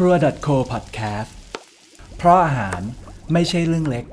[0.00, 0.16] ครัว
[0.46, 1.30] .co podcast
[2.16, 2.80] เพราะอาหาร
[3.32, 4.04] ไม่ใช่เรื่องเล็ก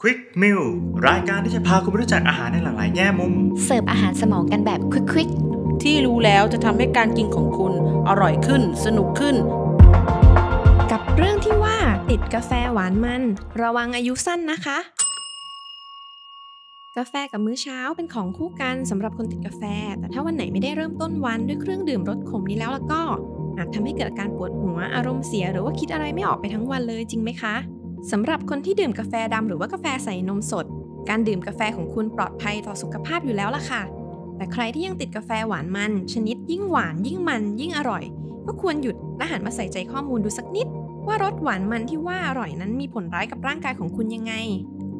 [0.00, 0.62] Quick Meal
[1.08, 3.34] รายการที่จะพาคุณไปรู้จักอาหารในหลากหลายแง่มุม
[3.64, 5.30] เสิร์ฟอาหารสมองกันแบบควิก
[5.82, 7.72] ที่รู้แล้วจะทำให้การกินของคุณ
[8.08, 9.36] อร่อยขึ้น สนุกขึ้น
[10.92, 11.76] กับเรื่องที่ว่า
[12.10, 13.22] ติดกาแฟหวานมัน
[13.62, 14.78] ระวังอายุสั้นนะคะ
[16.96, 19.62] กาแฟกับมื้อเช้าเป็นของคู่กันสำหรับคนติดกาแฟ
[19.98, 23.02] แต่ถ้าวันไหนไม่ได้เริ่มต้นวันด้วยเครื่องดื่มรสขมนี้แล้วแล้วก็
[23.58, 27.54] อาจทำให้เกิดอาการปวดหัวอารมณ์เสียหรือว่าคิดอะไรไม่ออกไปทั้งวันเลยจริงไหมคะ
[28.10, 30.66] สำหรับคนที่ดื่มกาแฟดำหรือว่ากาแฟใส่นมสด
[31.08, 33.82] การดื่มกาแฟของคุณปลอดภัยต่อสุขภาพอยู่แล้วล่ะค่ะ
[34.36, 38.04] แต่ใครที่ยังติดกาแฟหวานมัน ชนิดยิ่งหวานยิ่งมัน ยิ่งอร่อย
[38.46, 40.66] ก็ควรหยุดและหันมาใส่ใจข้อมูลดูสักนิด
[41.06, 44.34] ว่ารสหวานมันที่ว่าอร่อยนั้นมีผลร้ายกับร่างกายของคุณยังไง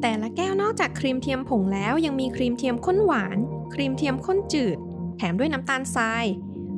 [0.01, 3.37] แต่ละแก้วนอกจากครีมเทียมผงแล้วยังมีครีมเทียมข้นหวาน
[3.73, 4.77] ครีมเทียมข้นจืด
[5.17, 6.25] แถมด้วยน้ำตาลทราย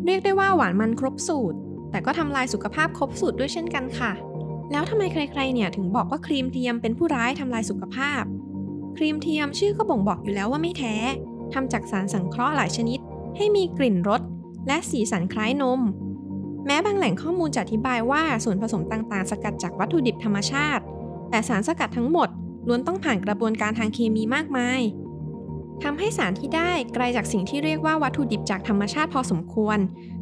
[0.05, 1.57] เรียกได้ว่าหวานมันครบสูตร
[1.91, 4.11] แต่ก็ทำลายสุขภาพครบสูตรด้วยเช่นกันค่ะ
[4.71, 8.23] แล้วทำไมใครๆ เนี่ยถึงบอกว่าครีมเทียมเป็นผู้ร้ายทำลายสุขภาพ
[8.97, 10.95] ครีมเทียมชื่อก็บ่งบอกอยู่แล้วว่าไม่แท้
[11.53, 12.99] ทำจากสารสังเคราะห์หลายชนิด
[13.37, 14.21] ให้มีกลิ่นรส
[14.67, 15.79] และสีสันคล้ายนม
[16.65, 20.83] แม้บางแหล่งข้อมูลจะอธิบายว่าส่วนผสมต่างๆ สกัดจากวัตถุดิบธรรมชาติ
[21.29, 22.29] แต่สารสกัดทั้งหมด
[22.67, 24.81] ล้วนต้องผ่านกระบวนการทางเคมีมากมาย
[25.83, 29.77] ทำให้สารที่ได้ไกลจากสิ่งที่เรียกว่าวัตถุดิบจากธรรมชาติพอสมควร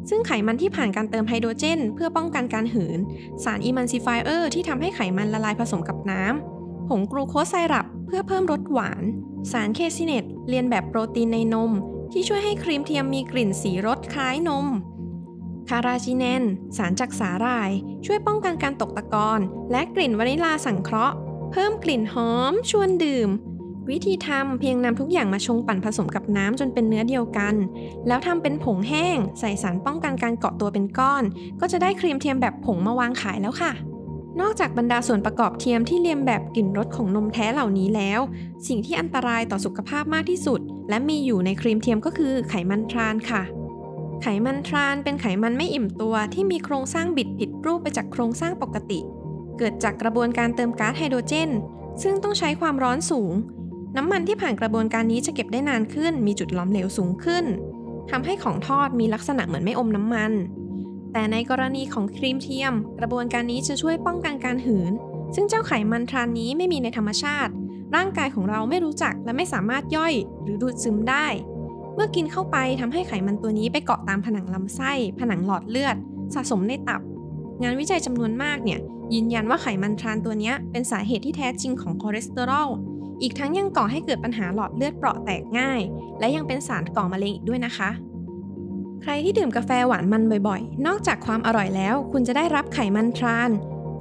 [0.08, 2.98] ซึ่งไขมันที่ผ่านการเติมไฮโดรเจน เพื่อป้องกันการหืน
[3.44, 9.02] สาร emulsifier ที่ทำให้ไขมันละลายผสมกับน้ำผงกลูโคสไซรัปเพื่อเพิ่มรสหวาน
[9.52, 11.72] สาร caseinate เลียนแบบโปรตีนในนม
[12.12, 14.66] ที่ช่วยให้ครีมเทียมมีกลิ่นสีรสคล้ายนม
[15.68, 16.42] carrageenan
[16.76, 17.70] สารจากสาหร่าย
[18.06, 21.16] ช่วยป้องกันการตกตะกอนและกลิ่นวานิลาสังเคราะห์
[21.52, 23.28] เพิ่มกลิ่นหอมชวนดื่ม
[23.90, 27.54] วิธีทำเพียงนำทุกอย่างมาชงปั่นผสมกับน้ำจนเป็นเนื้อเดียวกัน
[28.06, 31.24] แล้วทำเป็นผงแห้ง ใส่สารป้องกันการเกาะตัวเป็นก้อน
[31.60, 33.72] ก็จะได้ครีมเทียมแบบผงมาวางขายแล้วค่ะ
[34.40, 38.20] นอกจากบรรดาส่วนประกอบเทียมที่เลียนแบบกลิ่นรสของนมแท้เหล่านี้แล้ว
[38.68, 43.42] สิ่งที่อันตรายต่อสุขภาพมากที่สุด และมีอยู่ในครีมเทียมก็คือไขมันทรานส์ค่ะ
[44.22, 49.00] ไขมันทรานเป็นไขมันไม่อิ่มตัวที่มีโครงสร้างบิดผิดรูปไปจากโครงสร้างปกติ
[49.58, 51.50] เกิดจากกระบวนการเติมก๊าซไฮโดรเจน
[52.02, 53.32] ซึ่งต้องใช้ความร้อนสูง
[53.96, 57.44] น้ำมันที่ผ่านกระบวนการนี้จะเก็บได้นานขึ้น มีจุดหลอมเหลวสูงขึ้น
[58.10, 60.32] ทำให้ของทอดมีลักษณะเหมือนไม่อมน้ำมัน
[61.12, 64.92] แต่ในกรณีของครีมเทียม กระบวนการนี้จะช่วยป้องกันการหืน
[65.34, 67.52] ซึ่งเจ้าไขมันทรานนี้ไม่มีในธรรมชาติ
[67.96, 71.26] ร่างกายของเราไม่รู้จักและไม่สามารถย่อยหรือดูดซึมได้
[71.94, 75.96] เมื่อกินเข้าไปทำให้ไขมันตัวนี้ไปเกาะตามผนังลำไส้ ผนังหลอดเลือด
[76.34, 77.00] สะสมในตับ
[77.62, 78.80] งานวิจัยจำนวนมากเนี่ย
[79.14, 82.68] ยืนยันว่าไขมันทรานส์ตัวนี้เป็นสาเหตุที่แท้จริงของคอเลสเตอรอล
[83.22, 85.80] อีกทั้งยังก่อให้เกิดปัญหาหลอดเลือดเปราะแตกง่าย
[86.18, 87.90] และยังเป็นสารก่อมะเร็งอีกด้วยนะคะ
[89.02, 93.50] ใครที่ดื่มกาแฟหวานมันบ่อยๆ นอกจากความอร่อยแล้ว คุณจะได้รับไขมันทรานส์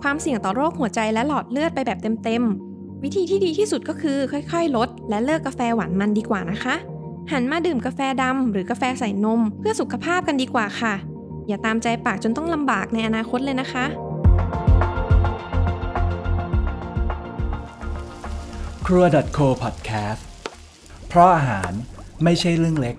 [0.02, 6.76] ความเสี่ยงต่อโรคหัวใจและหลอดเลือดไปแบบเต็มๆ วิธีที่ดีที่สุดก็คือค่อยๆ ลด และเลิกกาแฟหวานมันดีกว่านะคะ
[7.32, 10.94] หันมาดื่มกาแฟดำหรือกาแฟใส่นม เพื่อสุขภาพกันดีกว่าค่ะ
[11.48, 13.86] อย่าตามใจปากจนต้องลำบากในอนาคตเลยนะคะ
[18.92, 20.24] ครัว .co podcast
[21.08, 21.72] เพราะอาหาร
[22.24, 22.96] ไม่ใช่เรื่องเล็ก